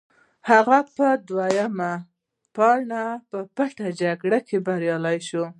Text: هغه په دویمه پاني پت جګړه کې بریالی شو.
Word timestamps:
هغه 0.49 0.77
په 0.95 1.07
دویمه 1.29 1.91
پاني 2.55 3.05
پت 3.55 3.77
جګړه 4.01 4.39
کې 4.47 4.57
بریالی 4.65 5.19
شو. 5.27 5.45